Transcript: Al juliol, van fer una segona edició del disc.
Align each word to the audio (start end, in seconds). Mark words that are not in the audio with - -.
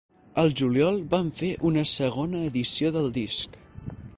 Al 0.43 0.47
juliol, 0.61 0.95
van 1.11 1.29
fer 1.41 1.49
una 1.71 1.83
segona 1.91 2.43
edició 2.49 2.93
del 2.97 3.11
disc. 3.19 3.63